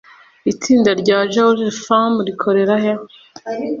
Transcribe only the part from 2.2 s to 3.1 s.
rikorerahe?